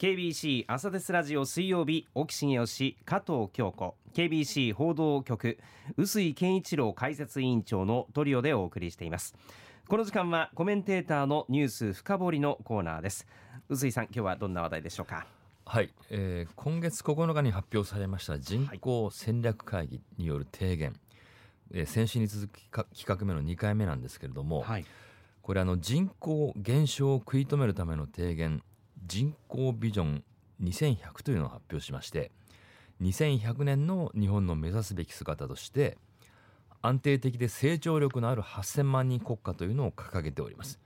[0.00, 3.96] KBC 朝ですラジオ水曜日沖重義加藤京子。
[4.14, 5.58] KBC 報道局
[5.98, 9.34] 臼井健一郎解説委員長のトリオでお送りしています。
[9.90, 13.26] この時間はコメンテーターのニュース深掘りのコーナーです。
[13.68, 15.26] 臼井さん今日はどんな話題でしょうか？
[15.66, 20.94] はい、えー、今月9日に発表されました人口戦略会議による提言、
[21.74, 24.86] えー先週に続きか企画目の2回目なんですけれども、はい。
[25.42, 28.62] これあの人口減少を食い止めるための提言
[29.06, 30.24] 人口ビジョン
[30.62, 32.30] 2100というのを発表しまして
[33.02, 35.96] 2100年の日本の目指すべき姿として
[36.82, 40.80] 安定的で成長力のある8000万人国家というのを掲げております。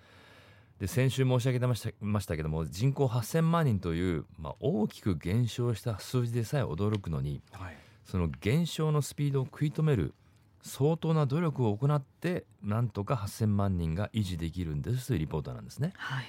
[0.80, 10.14] で先週申し上げてましたましたけども人口8000万人という、まあ、大きく減少した数字でさえ驚くのにはいその減少のスピードを食い止める
[10.62, 15.92] 相当な努力を行ってなんとか8000万人が維持できるんですというリポートなんですね。
[15.96, 16.24] はい。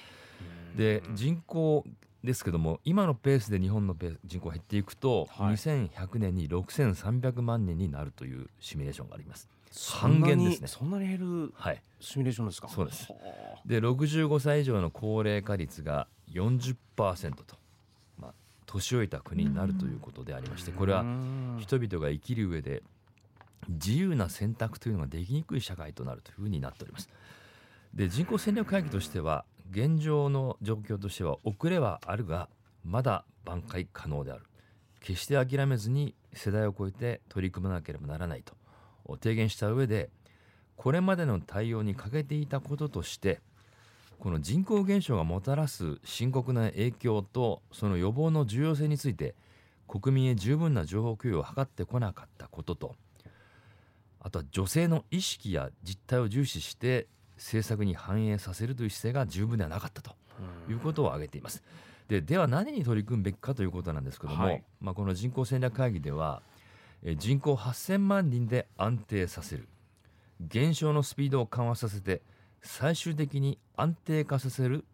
[0.76, 1.84] で人口
[2.22, 3.94] ですけども今のペースで日本の
[4.24, 5.54] 人口減っていくと、はい。
[5.54, 9.48] 2100年に6300万人になるというシミュレーションがあります。
[9.98, 10.68] 半減ですね。
[10.68, 12.68] そんなに減るはい、シミュレーションですか？
[12.68, 13.12] そうです。
[13.12, 13.16] は
[13.66, 16.76] で65歳以上の高齢化率が40%
[17.44, 17.56] と、
[18.18, 18.34] まあ、
[18.66, 22.82] 年老いた国になるということでありましてこれあはうん人々が生きる上で
[23.68, 27.08] 自由な選択というのができにくい社会となるというふうになっております。
[27.94, 32.48] で人口戦略会議としては現状の状況としては遅れはあるが
[32.84, 34.44] まだ挽回可能である。
[35.06, 38.54] 決して諦めずに世代を超えて取り組まなければならないと
[39.22, 40.10] 提言した上で
[40.74, 43.40] これまでの対応に欠けていたこととして
[44.18, 49.36] この人口減少がもたらす深刻な影響とその予防の重要性について
[49.86, 52.94] 国民へ十分な情報共有を図ってこなかったことと
[54.20, 60.12] あとは女性の意識や実態を重視して政策に反映させるという姿勢が十分ではなかったと
[60.68, 61.62] いうことを挙げています。
[62.08, 66.42] ででは何に取り組むべきかということなんですけども、はいまあ、この人口戦略会議では
[67.02, 69.68] えー人口8000万人で安定させる
[70.40, 72.22] 減少のスピードを緩和させて
[72.62, 74.84] 最終的に安定化させる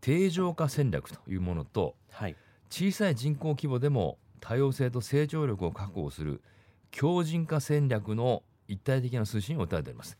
[0.00, 2.36] 定常化戦略というものとはい
[2.70, 6.42] 小さい人口規模でも多様性と成長力を確保する
[6.90, 10.18] 強靭化戦略の一体的な推進を訴えております。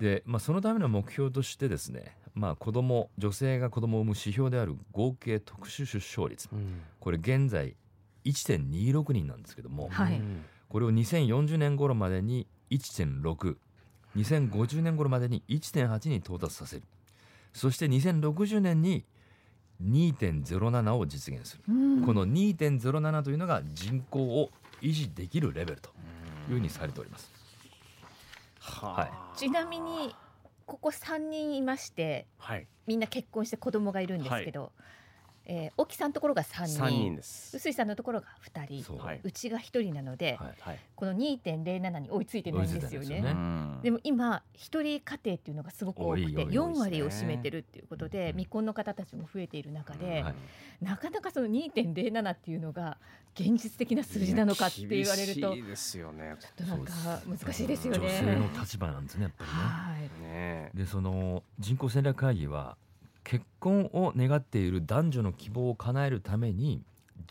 [0.00, 6.48] で、まあ、そのための目標としてですね、まあ、子ども女性が子どもを産む指標である合計特殊出生率。
[6.52, 6.80] うん。
[6.98, 7.76] これ現在
[8.24, 10.14] 1.26人なんですけども、はい。
[10.14, 16.84] うんこれを2040年頃までに1.62050年頃までに1.8に到達させる。
[17.52, 19.04] そして2060年に
[19.82, 22.06] 2.07を実現する、うん。
[22.06, 25.90] この2.07というのが人口を維持できるレベルと
[26.48, 27.28] いうふうにされております。
[28.70, 30.14] はちなみに
[30.66, 32.66] ここ三人いましてはい。
[32.86, 34.72] みんな結婚して子供がいるんですけど、
[35.52, 36.78] えー、沖さんのところが三人。
[36.78, 37.56] 三人です。
[37.58, 38.84] 臼井さんのところが二人。
[38.84, 39.32] そう。
[39.32, 40.54] ちが一人なので、はい。
[40.60, 40.78] はい。
[40.94, 43.08] この2.07に追いついてないんですよね。
[43.08, 43.34] でね。
[43.82, 48.32] でも今一人家庭っていうのがすごく多くて多い多い4割を占めてるっていうことでうん。
[48.34, 50.34] 未婚の方たちも増えている中で、はい。
[50.84, 52.98] なかなかその2.07っていうのが
[53.34, 56.36] 現実的な数字なのかって言われると厳しいですよね。
[56.38, 56.92] ちょっとなんか
[57.26, 57.98] 難しいですよね。
[57.98, 59.56] 女性の立場なんですねやっぱりね。
[59.56, 60.22] はい。
[60.22, 62.76] ねでその人口戦略会議は
[63.24, 66.82] 結婚を願っている男女の希望を叶えるために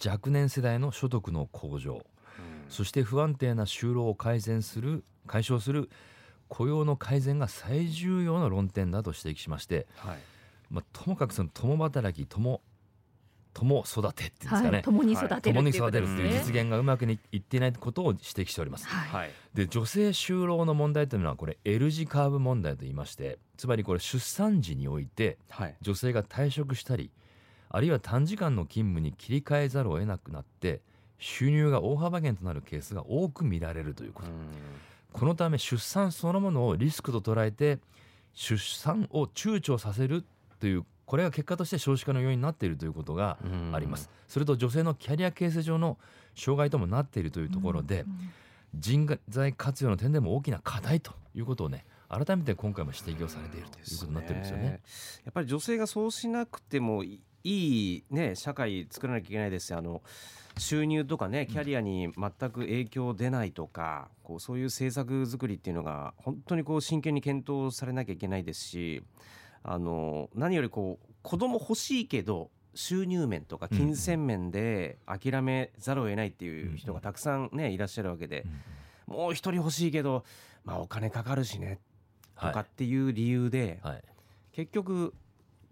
[0.05, 1.93] 若年世代の所得の向上。
[1.93, 2.01] うん。
[2.69, 5.89] そして不安定な就労を改善する解消する
[6.47, 10.17] 雇用の改善が最重要の論点だと指摘しまして、はい。
[10.69, 12.61] まあ、ともかくその共働き共
[13.53, 16.33] 共育てっていうんですかね、はい、共に育てるって共にいうこと育てるっていう。
[16.33, 18.87] 実現がうまくいっていないことを指摘しております。
[18.87, 19.23] はい。
[19.23, 19.31] はい。
[19.53, 25.75] で女性就労の問題というのはこれ L 字カーブ問題と言いましてつまりこれ出産時においてはい。
[25.81, 27.11] 女性が退職したり
[27.69, 30.81] あるいは短時間の勤務に切り替えざるを得なくなって
[31.17, 34.29] 収入が大幅減となるケースが多く見られるということ、
[35.11, 37.79] このため出産そのものをリスクと捉えて
[38.33, 40.23] 出産を躊躇させる
[40.59, 43.71] というこれが結果として少子化の要因になっているということがうん。
[43.73, 45.97] あります、それと女性のキャリア形成上の
[46.35, 48.05] 障害ともなっているというところで、
[48.75, 54.81] 人材活用の点でも大きな課題ということをね改めて今回も指摘をされているということになってるんですよね。
[55.25, 60.03] やっぱり女性がそうしなくてもいいいね社会作らなきゃいけないですしあの
[60.59, 69.01] 収入とかねキャリアに全く影響出ないとか、こうそういう政策作りっていうのが本当にこう真剣に検討されなきゃいけないですし
[69.63, 78.45] あの何よりこう子供欲しいけど収入面とか金銭面で諦めざるを得ないっていう人がたくさんねいらっしゃるわけで、
[79.07, 80.23] もう一人欲しいけど、
[80.63, 81.79] まあ、お金かかるしね
[82.35, 84.03] とかっていう理由で、はい。
[84.53, 85.13] 結局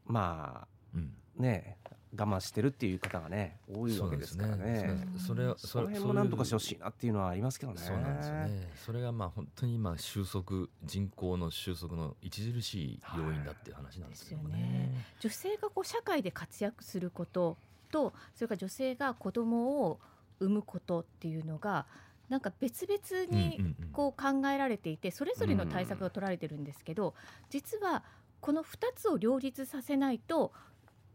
[0.05, 1.13] まうん。
[1.39, 1.77] あね
[2.15, 4.65] 我慢してるっていう方がね多いわけですからね。
[4.65, 5.07] ね。
[5.17, 7.79] それその辺もなんとかしてほしいなっていうのはありますけどね。
[7.79, 8.71] そうなんですよね。
[8.85, 14.71] それがまあ本当に今収束人口の収束の著しい要因だっていう話なんですけどもですよね。
[14.71, 15.05] ね。
[15.19, 17.57] 女性がこう社会で活躍すること
[17.91, 19.99] とそれから女性が子供を
[20.39, 21.85] 産むことっていうのが
[22.29, 27.13] なんか別々にこう考えられていてそれぞれの対策が取られてるんですけど
[27.49, 28.03] 実は
[28.41, 30.51] この2つを両立させないと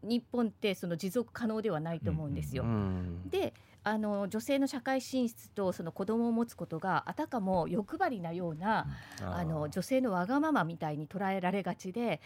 [0.03, 2.63] 日本ってその持続可能ではないと思うんですよ。
[2.63, 2.65] う。
[2.67, 3.53] んで
[3.85, 8.87] あの女性の社会進出とその子供を持つことがあたかも欲張りなような
[9.21, 12.21] あの女性のわがままみたいに捉えられがちで、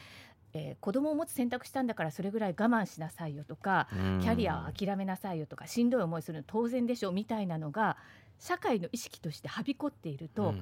[0.54, 4.20] えー子供を持つ選択したんだからそれぐらい我慢しなさいよとかうん。
[4.22, 7.98] キャリアを諦めなさいよとかしんどい思いするの当然でしょみたいなのが
[8.40, 10.54] 社会の意識としてはびこっていると、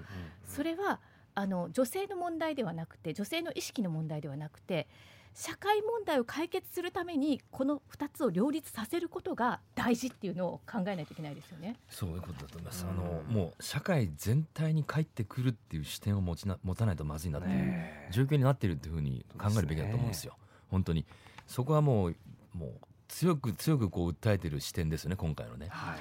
[0.45, 1.01] それは
[1.33, 4.87] あの女性の問題ではなくて女性の意識の問題ではなくて
[5.35, 11.75] 社会問題を解決するためにこの2つを両立させることが大事っていうのを考えないといけないですよね。
[11.89, 12.85] そういうことだと思います。
[12.85, 20.37] うんあのもう社会全体に帰ってくるっていう視点を持ちな持たないとまずいなっていうね状況になっているっていうふうに考えるべきだと思うんですよ。
[20.71, 21.05] 本当に
[21.47, 22.15] そこはもう
[22.53, 22.71] もう
[23.09, 25.67] 強く強くこう訴えてる視点ですよね今回のね。
[25.69, 25.99] はい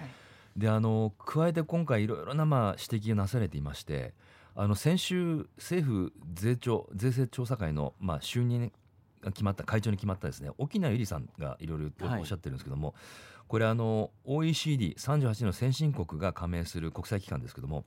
[0.57, 4.15] であの加えて今回いろいろなまあ指摘がなされていまして
[4.55, 8.71] あの先週政府税調税制調査会のまあ就任が
[9.33, 10.51] 決まった会長に決まったですね。
[10.59, 12.21] 沖縄ゆりさんがいろいろはい。
[12.21, 12.95] おっしゃってるんですけども、
[13.49, 17.85] これあの OECD38 の先進国が加盟する国際機関ですけども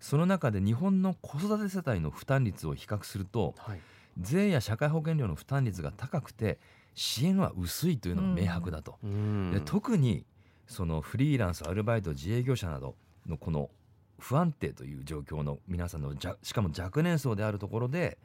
[0.00, 3.80] その中で日本の子育て世帯の負担率を比較するとはい。
[4.20, 6.60] 税や社会保険料の負担率が高くて
[6.94, 8.96] 支援は薄いというのが明白だと。
[9.02, 9.50] うん。
[9.52, 10.24] で特に
[10.68, 12.94] そのフリーランスアルバイト自営業者など
[13.26, 13.70] のこの
[14.20, 18.18] 不安定という状況の皆さんのじゃしかも若年層であるところで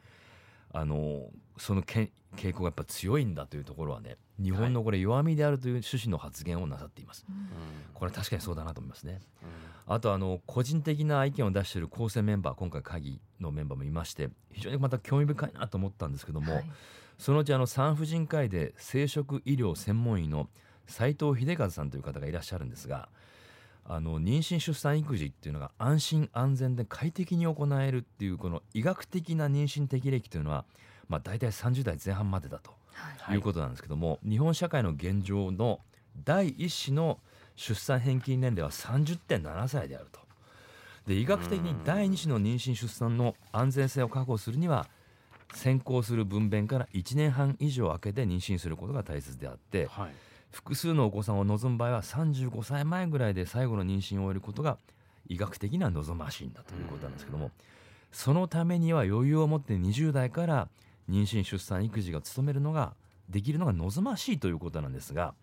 [0.72, 1.28] あの
[1.58, 7.24] そのけん傾向がやっぱ強いんだというところはね日本のこれ弱みであるという趣旨の発言をなさっています。
[7.28, 7.48] うん
[7.92, 9.20] これは確かにそうだなと思いますね。
[9.42, 9.48] うん
[9.86, 16.64] あとあの個人的な意見を出している構成メンバー今回会議のメンバーもいまして非常にまた興味深いなと思ったんですけども、はい
[17.20, 20.48] そのうちあの産婦人科医で生殖医療専門医の
[20.86, 23.10] 斉藤秀和さんという方がいらっしゃるんですが
[23.84, 30.64] あの妊娠出産育児っていうのが安心安全で快適に行えるっていうこの医学的な妊娠適齢期というのは、
[31.10, 33.36] まあ、大体30代前半までだとはい。
[33.36, 35.80] いうことなんですけども、日本社会の現状の
[36.24, 37.18] 第一子の
[37.56, 40.20] 出産返金年齢は30.7歳であると。
[41.06, 44.86] で医学的に第二子の妊娠出産の安全性を確保するには
[45.54, 50.10] 先行する分娩から1年半以上空けて妊娠することが大切であってはい。
[50.52, 54.78] 複数のお子さんを望む場合は35歳前ぐらいで最後の妊娠を終えることが
[55.28, 57.50] 医学的には望ましいんだということなんですけども
[58.12, 60.68] そのためには余裕を持って20代から
[61.10, 62.94] 妊娠出産育児が務めるのが
[63.28, 65.34] できるのが望ましいということなんですが、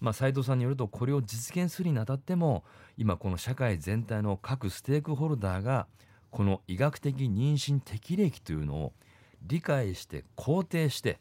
[0.00, 2.64] まあ、斉藤さんによるとこれを実現するにあたっても
[2.96, 5.86] 今この社会全体の各ステークホルダーが
[6.30, 8.92] この医学的妊娠適齢期というのを
[9.42, 11.18] 理解して肯定して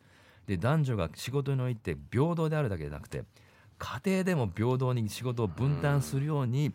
[0.48, 3.24] で男女が仕事において平等であるだけでなくて
[3.78, 6.74] 家庭でも平等に仕事を分担するように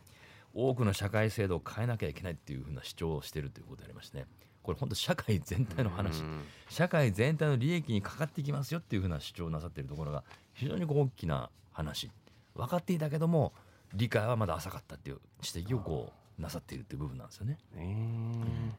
[0.54, 4.26] 多くの社会制度を変えなきゃいけないっていうふうな主張をしているということでありましてね。
[4.68, 6.20] これ本当社会全体の話。
[6.20, 10.22] うん社会全体の利益にかかってきますよっていうふうな主張をなさっているところが
[10.52, 12.10] 非常に大きな話。
[12.54, 13.54] 分かっていたけども
[13.94, 17.56] 理解はまだ浅かったっていう指摘をこうなさっているっていう部分なんですよね。
[17.76, 18.70] えー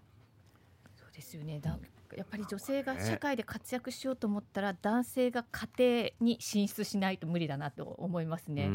[0.95, 1.59] そうですよね。
[1.59, 1.75] だ
[2.15, 8.69] やっぱり女性が社会で活躍しようと思ったら男性が家庭に進出しないと無理だなと思いますね。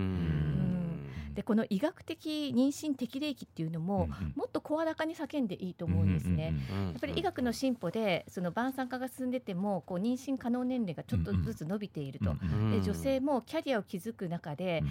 [1.35, 6.55] うんでこの医学的妊娠適齢期っていうのも、もっと声高に叫んでいいと思うんですね。
[6.71, 12.71] ややっぱり医学の進歩でその晩産化が進んでてもこう妊娠可能年齢がちょっとずつ伸びていると、うん。
[12.71, 14.89] で女性もキャリアを築く中で、うん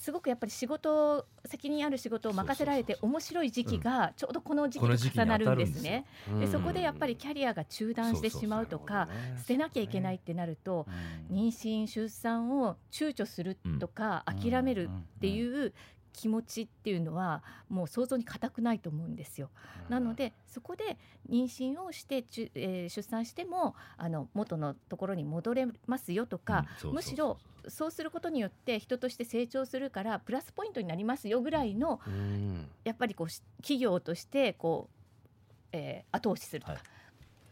[0.00, 6.06] すごくやっぱり仕事責任ある仕事を任せられて面白い時期がちょうどこの時期にと重なるんですね。
[6.32, 10.86] うんでそこでやっぱりキャリアが中断してしまうとか捨てなきゃいけないってなると
[11.30, 14.40] 妊娠出産を躊躇するとかうん。
[14.40, 15.74] 諦めるっていう
[16.12, 19.50] 気持ちっていうのはもう想像に難くないと思うんですよ。
[19.88, 20.96] なのでそこで
[21.28, 22.24] 妊娠をして
[22.54, 27.38] えー出産してもあの元のところに戻れますよとか、むしろ
[27.68, 32.68] そうすることによって人として成長するからプラスポイントになりますよぐらいのうん。
[32.84, 36.82] やっぱりこうし企業としてこう、えー後押しするとか、はい。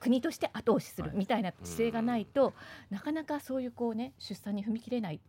[0.01, 1.19] 国として後押しするはい。
[1.19, 2.55] みたいな姿勢がないと、
[2.91, 5.21] なかなかそういうこうね出産に踏み切れないうん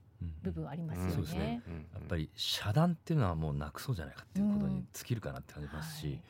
[0.43, 1.11] 部分はありますよね。
[1.13, 1.61] そうですね。
[1.67, 6.21] うんやっぱり遮断っていうのはもうなくそうじゃないかっていうことに尽きるかなって感じますし、はい。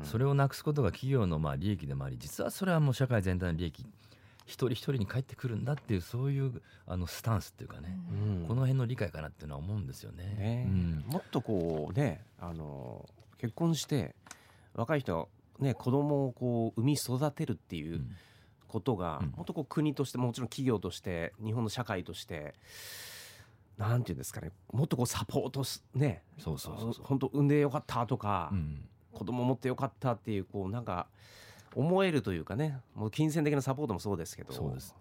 [0.00, 0.04] うん。
[0.04, 3.86] それをなくすことが企業のまあ利益でもあり実はそれはもう社会全体の利益
[4.46, 8.44] 一人一人に返ってくるんだっていうそういうあのスタンスっていうかね、うん。
[8.48, 10.24] この辺の理解かなっていうのは思うんですよね。
[10.38, 10.64] ね。
[10.66, 14.16] うんもっとこうねあの結婚して
[14.74, 15.26] 若い人は
[15.60, 18.16] ね子供をこう産み育てるっていううん。
[18.68, 19.30] ことが、うん。
[19.34, 22.54] もっとこう国としてもちろん企業として日本の社会として
[23.78, 27.04] なんていうんですかねもっとこうサポートすねそうそうそうそう。
[27.06, 28.84] 本当産んでよかったとか、うん。
[29.12, 31.06] 子供持ってよかったっていうこうなんか
[31.74, 34.94] 思えるというかねもう金銭的なサポートもそうですけどそうです。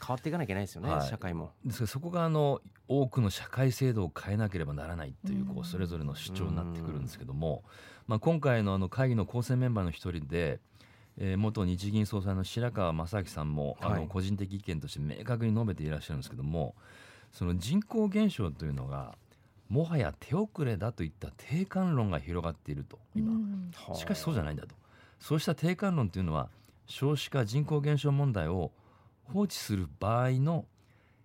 [0.00, 1.08] 変わっていかなきゃいけないですよね、はい。
[1.08, 1.50] 社会も。
[1.64, 7.64] ですからそこがあの多くの社会制度を変えなければならないというこうそれぞれの主張になってくるんですけども、
[8.06, 10.60] まあ、今回のあの会議の構成メンバーの一人で、
[11.18, 14.00] えー元日銀総裁の白川正明さんもあはい。
[14.02, 16.76] の個人的意見として明確に述べていらっしゃるんですけども
[17.32, 19.16] その人口減少というのが
[19.68, 23.32] もはや手遅れだといった定感論が広がっていると今。
[23.32, 23.70] うん。
[23.94, 24.74] しかしそうじゃないんだと。
[25.18, 26.50] そうした定感論というのは
[26.86, 28.70] 少子化人口減少問題を
[29.24, 30.66] 放置する場合の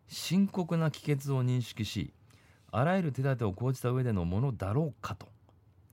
[0.08, 2.14] 深刻な帰結を認識し
[2.72, 5.28] あらゆる手立てを講じた上でのものだろうかと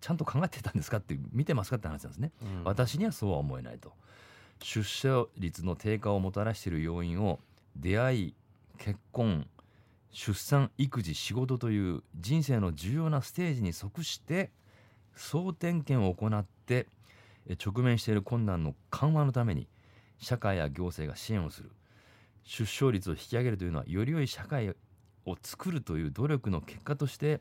[0.00, 2.64] ちゃんと考えてたんですかって見てますかって話なんですね、うん。
[2.64, 3.92] 私にはそうは思えないと。
[4.60, 7.38] 出生率の低下をもたらしている要因を
[7.76, 8.34] 出会い
[8.76, 9.46] 結婚
[10.10, 14.50] 出産育児仕事という人生の重要なステージに即して
[15.14, 16.86] 総点検を行って
[17.48, 19.66] え直面している困難の緩和のために
[20.18, 21.70] 社会や行政が支援をする
[22.44, 27.40] 出生率を引き上げるというのはより良い社会を作るという努力の結果として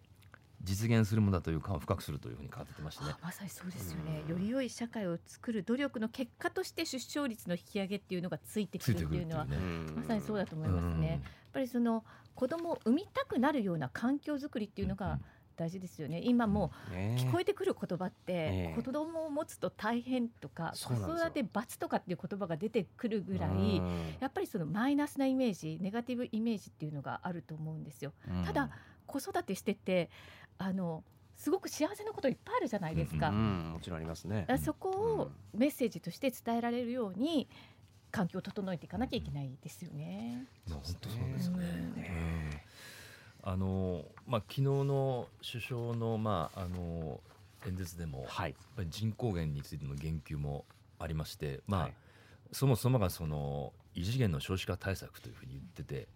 [0.64, 3.20] 実現するものだという感を深くするというふうに語ってましてねあ。
[3.22, 9.56] まさにそうですよね、より良い社会を作る努力の結果として出生率の引き上げっていうのがついてくるっていうのはね。
[9.56, 11.22] うんまさにそうだと思いますね。
[11.58, 15.20] やっぱりその子供を産みたくなるような環境づくりっていうのが
[15.56, 16.22] 大事ですよね。
[16.24, 17.16] 今もね。
[17.20, 18.82] 聞こえてくる言葉って、ええ。
[18.82, 24.16] 子供を持つと大変とか子育て罰とかっていう言葉が出てくるぐらい、うん。
[24.20, 28.14] やっぱりそのマイナスなイメージネガティブイメージっていうのがあると思うんですよ。
[28.46, 28.70] ただ
[29.08, 30.12] 子育てしてて
[30.60, 31.04] あの
[31.36, 33.30] すごく幸せなこといっぱいあるじゃないですか。
[33.30, 34.46] うんもちろんありますね。
[34.64, 37.48] そこをメッセージとして伝えられるように
[38.18, 40.48] 環境を整えていかなきゃいけないですよね。
[40.68, 42.64] まあ本当そうですね。
[43.44, 47.22] あのまあ昨日の首相のまああの
[47.68, 48.56] 演説でも、はい。
[48.90, 50.66] 人口減についての言及も
[50.98, 51.94] ありまして、まあ、はい。
[52.52, 56.08] そもそもがその異次元の少子化対策というふうに言ってて、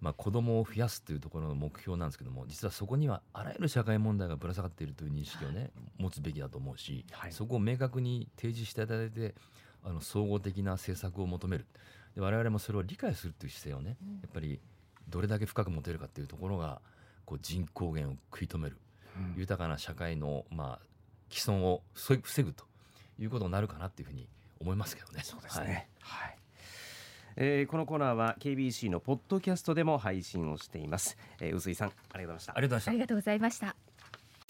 [0.00, 7.32] まあ子供を増やすというところの目標なんですけども、実はそこにはあらゆる社会問題がぶら下がっているという認識をね持つべきだと思うし、はい。
[7.32, 9.34] そこを明確に提示していただいて、
[9.84, 11.66] あの総合的な政策を求める。
[12.14, 14.60] で我々もそれを理解するという姿勢をね、うんやっぱり
[15.08, 16.80] どれだけ深く持てるかっていうところが
[17.24, 18.76] こう人口減を食い止める
[19.16, 20.86] うん豊かな社会のまあ
[21.30, 22.64] 既存を防ぐ防ぐと
[23.18, 24.28] いうことになるかなっていうふうに
[24.60, 25.22] 思いますけどね。
[25.24, 25.88] そうですね。
[26.00, 26.36] はい。
[27.36, 31.16] えーこのコーナーは KBC のポッドキャストでも配信をしています。
[31.40, 32.58] えー、臼井さんありがとうございましたはい。
[32.58, 33.89] ありがとうございましたありがとうございました。